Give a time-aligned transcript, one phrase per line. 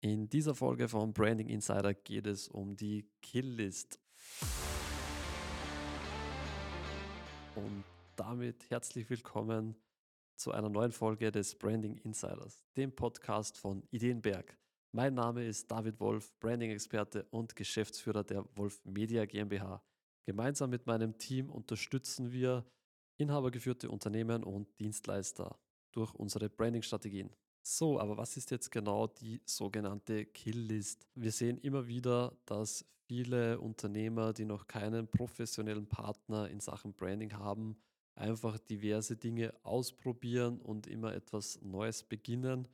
[0.00, 3.98] In dieser Folge von Branding Insider geht es um die Killlist.
[7.56, 7.82] Und
[8.14, 9.74] damit herzlich willkommen
[10.36, 14.56] zu einer neuen Folge des Branding Insiders, dem Podcast von Ideenberg.
[14.92, 19.82] Mein Name ist David Wolf, Branding-Experte und Geschäftsführer der Wolf Media GmbH.
[20.26, 22.64] Gemeinsam mit meinem Team unterstützen wir
[23.16, 25.58] inhabergeführte Unternehmen und Dienstleister
[25.90, 27.34] durch unsere Branding-Strategien.
[27.62, 31.06] So, aber was ist jetzt genau die sogenannte Kill-List?
[31.14, 37.34] Wir sehen immer wieder, dass viele Unternehmer, die noch keinen professionellen Partner in Sachen Branding
[37.34, 37.76] haben,
[38.14, 42.68] einfach diverse Dinge ausprobieren und immer etwas Neues beginnen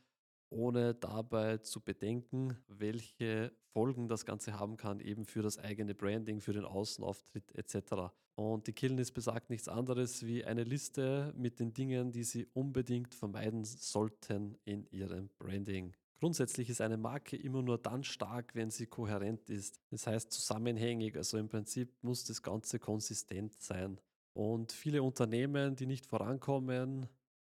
[0.55, 6.41] ohne dabei zu bedenken, welche Folgen das Ganze haben kann, eben für das eigene Branding,
[6.41, 8.13] für den Außenauftritt etc.
[8.37, 13.15] Und die Killness besagt nichts anderes wie eine Liste mit den Dingen, die Sie unbedingt
[13.15, 15.95] vermeiden sollten in Ihrem Branding.
[16.21, 19.81] Grundsätzlich ist eine Marke immer nur dann stark, wenn sie kohärent ist.
[19.91, 24.01] Das heißt zusammenhängig, also im Prinzip muss das Ganze konsistent sein.
[24.33, 27.09] Und viele Unternehmen, die nicht vorankommen,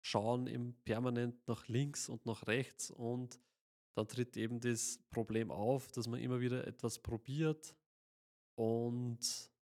[0.05, 3.39] schauen eben permanent nach links und nach rechts und
[3.95, 7.75] dann tritt eben das Problem auf, dass man immer wieder etwas probiert
[8.53, 9.19] und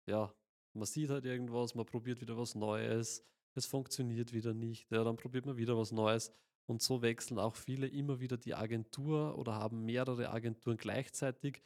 [0.08, 0.36] ja,
[0.73, 5.16] man sieht halt irgendwas, man probiert wieder was Neues, es funktioniert wieder nicht, ja, dann
[5.16, 6.33] probiert man wieder was Neues
[6.66, 11.61] und so wechseln auch viele immer wieder die Agentur oder haben mehrere Agenturen gleichzeitig,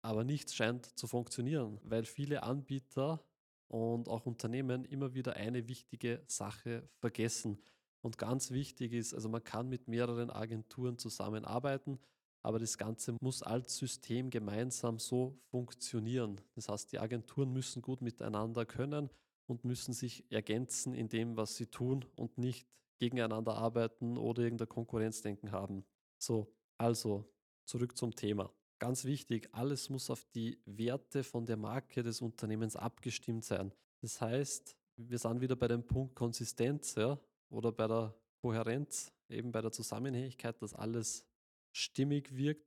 [0.00, 3.22] aber nichts scheint zu funktionieren, weil viele Anbieter
[3.68, 7.60] und auch Unternehmen immer wieder eine wichtige Sache vergessen.
[8.06, 11.98] Und ganz wichtig ist, also man kann mit mehreren Agenturen zusammenarbeiten,
[12.40, 16.40] aber das Ganze muss als System gemeinsam so funktionieren.
[16.54, 19.10] Das heißt, die Agenturen müssen gut miteinander können
[19.46, 22.68] und müssen sich ergänzen in dem, was sie tun und nicht
[23.00, 25.84] gegeneinander arbeiten oder irgendein Konkurrenzdenken haben.
[26.16, 27.28] So, also
[27.64, 28.52] zurück zum Thema.
[28.78, 33.72] Ganz wichtig, alles muss auf die Werte von der Marke des Unternehmens abgestimmt sein.
[34.00, 36.94] Das heißt, wir sind wieder bei dem Punkt Konsistenz.
[36.94, 37.18] Ja?
[37.48, 41.26] Oder bei der Kohärenz, eben bei der Zusammenhängigkeit, dass alles
[41.72, 42.66] stimmig wirkt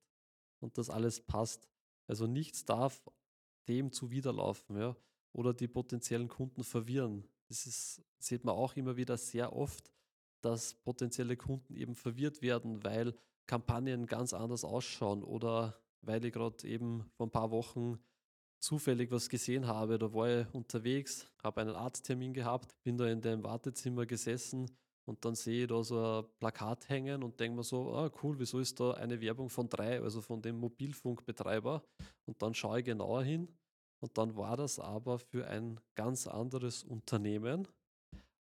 [0.60, 1.70] und dass alles passt.
[2.08, 3.02] Also nichts darf
[3.68, 4.96] dem zuwiderlaufen ja,
[5.34, 7.28] oder die potenziellen Kunden verwirren.
[7.48, 9.92] Das ist, sieht man auch immer wieder sehr oft,
[10.42, 13.16] dass potenzielle Kunden eben verwirrt werden, weil
[13.48, 18.00] Kampagnen ganz anders ausschauen oder weil ich gerade eben vor ein paar Wochen
[18.60, 19.98] zufällig was gesehen habe.
[19.98, 24.70] Da war ich unterwegs, habe einen Arzttermin gehabt, bin da in dem Wartezimmer gesessen
[25.08, 28.38] und dann sehe ich da so ein Plakat hängen und denke mir so, ah cool,
[28.38, 31.84] wieso ist da eine Werbung von drei, also von dem Mobilfunkbetreiber?
[32.26, 33.48] Und dann schaue ich genauer hin
[34.02, 37.68] und dann war das aber für ein ganz anderes Unternehmen,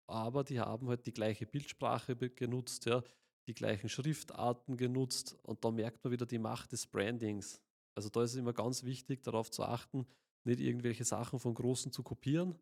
[0.08, 3.02] aber die haben halt die gleiche Bildsprache genutzt, ja,
[3.48, 7.60] die gleichen Schriftarten genutzt und da merkt man wieder die Macht des Brandings.
[7.96, 10.06] Also da ist es immer ganz wichtig, darauf zu achten,
[10.44, 12.58] nicht irgendwelche Sachen von Großen zu kopieren,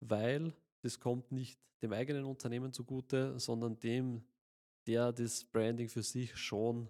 [0.00, 4.24] weil das kommt nicht dem eigenen Unternehmen zugute, sondern dem,
[4.86, 6.88] der das Branding für sich schon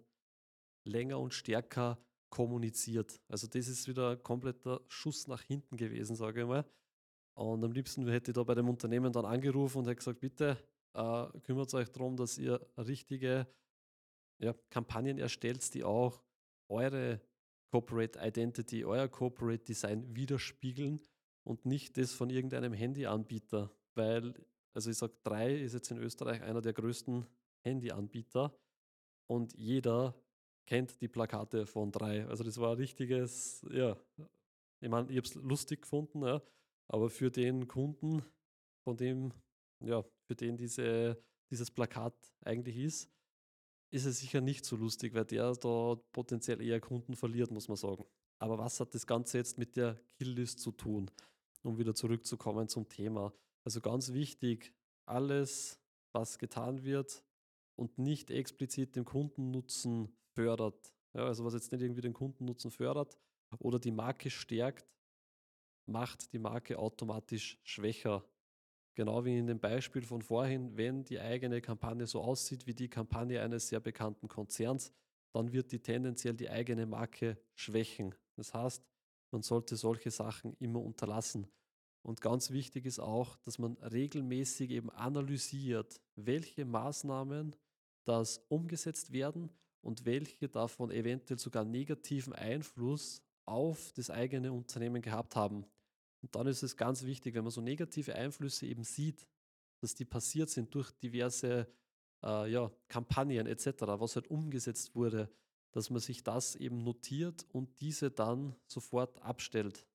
[0.87, 1.99] länger und stärker
[2.31, 3.21] kommuniziert.
[3.29, 6.65] Also das ist wieder ein kompletter Schuss nach hinten gewesen, sage ich mal.
[7.35, 10.59] Und am liebsten hätte ich da bei dem Unternehmen dann angerufen und hätte gesagt, bitte
[10.95, 13.47] äh, kümmert euch darum, dass ihr richtige
[14.39, 16.23] ja, Kampagnen erstellt, die auch
[16.69, 17.21] eure
[17.71, 21.01] Corporate Identity, euer Corporate Design widerspiegeln
[21.45, 24.35] und nicht das von irgendeinem Handyanbieter, weil,
[24.75, 27.27] also ich sage, drei ist jetzt in Österreich einer der größten
[27.65, 28.57] Handyanbieter
[29.29, 30.15] und jeder
[30.67, 32.27] kennt die Plakate von drei.
[32.27, 33.97] Also das war ein richtiges, ja,
[34.81, 36.43] ich meine, ich habe es lustig gefunden, ja,
[36.89, 38.23] aber für den Kunden,
[38.85, 39.33] von dem,
[39.85, 43.11] ja, für den diese, dieses Plakat eigentlich ist,
[43.91, 47.77] ist es sicher nicht so lustig, weil der da potenziell eher Kunden verliert, muss man
[47.77, 48.05] sagen.
[48.39, 51.11] Aber was hat das Ganze jetzt mit der Killlist zu tun?
[51.63, 53.33] Um wieder zurückzukommen zum Thema.
[53.65, 54.75] Also ganz wichtig,
[55.07, 55.81] alles,
[56.13, 57.25] was getan wird
[57.77, 63.19] und nicht explizit den Kundennutzen fördert, ja, also was jetzt nicht irgendwie den Kundennutzen fördert
[63.59, 64.87] oder die Marke stärkt,
[65.87, 68.25] macht die Marke automatisch schwächer.
[68.97, 72.89] Genau wie in dem Beispiel von vorhin, wenn die eigene Kampagne so aussieht wie die
[72.89, 74.91] Kampagne eines sehr bekannten Konzerns,
[75.33, 78.15] dann wird die tendenziell die eigene Marke schwächen.
[78.37, 78.83] Das heißt,
[79.33, 81.47] man sollte solche Sachen immer unterlassen.
[82.01, 87.55] Und ganz wichtig ist auch, dass man regelmäßig eben analysiert, welche Maßnahmen
[88.07, 89.51] das umgesetzt werden
[89.83, 95.67] und welche davon eventuell sogar negativen Einfluss auf das eigene Unternehmen gehabt haben.
[96.27, 99.29] Und dann ist es ganz wichtig, wenn man so negative Einflüsse eben sieht,
[99.81, 101.69] dass die passiert sind durch diverse
[102.25, 105.31] äh, ja, Kampagnen etc., was halt umgesetzt wurde,
[105.71, 109.87] dass man sich das eben notiert und diese dann sofort abstellt.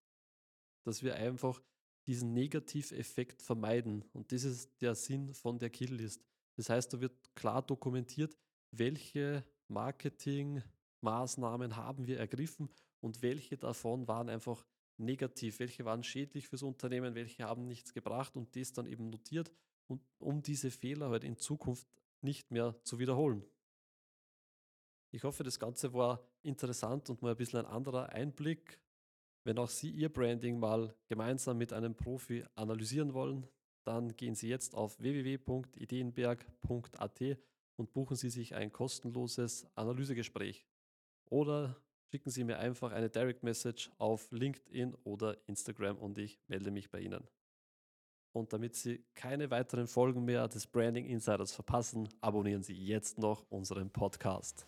[0.86, 1.62] Dass wir einfach
[2.08, 4.06] diesen Negativeffekt vermeiden.
[4.14, 6.24] Und das ist der Sinn von der Killlist.
[6.56, 8.38] Das heißt, da wird klar dokumentiert,
[8.72, 12.70] welche Marketingmaßnahmen haben wir ergriffen
[13.02, 14.66] und welche davon waren einfach
[15.02, 19.52] negativ, welche waren schädlich fürs Unternehmen, welche haben nichts gebracht und das dann eben notiert,
[19.88, 21.88] und, um diese Fehler halt in Zukunft
[22.22, 23.44] nicht mehr zu wiederholen.
[25.12, 28.80] Ich hoffe, das Ganze war interessant und mal ein bisschen ein anderer Einblick.
[29.44, 33.48] Wenn auch Sie Ihr Branding mal gemeinsam mit einem Profi analysieren wollen,
[33.84, 37.22] dann gehen Sie jetzt auf www.ideenberg.at
[37.76, 40.66] und buchen Sie sich ein kostenloses Analysegespräch.
[41.26, 41.76] Oder
[42.12, 46.92] schicken Sie mir einfach eine Direct Message auf LinkedIn oder Instagram und ich melde mich
[46.92, 47.26] bei Ihnen.
[48.34, 53.46] Und damit Sie keine weiteren Folgen mehr des Branding Insiders verpassen, abonnieren Sie jetzt noch
[53.50, 54.68] unseren Podcast.